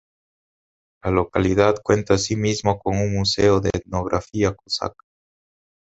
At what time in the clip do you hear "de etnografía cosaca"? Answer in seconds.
3.59-5.03